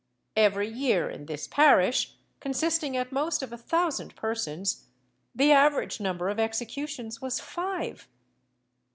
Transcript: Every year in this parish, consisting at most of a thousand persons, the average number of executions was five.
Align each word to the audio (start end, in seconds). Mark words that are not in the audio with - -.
Every 0.35 0.67
year 0.67 1.11
in 1.11 1.27
this 1.27 1.47
parish, 1.47 2.15
consisting 2.39 2.97
at 2.97 3.11
most 3.11 3.43
of 3.43 3.53
a 3.53 3.57
thousand 3.59 4.15
persons, 4.15 4.87
the 5.35 5.51
average 5.51 5.99
number 5.99 6.27
of 6.29 6.39
executions 6.39 7.21
was 7.21 7.39
five. 7.39 8.07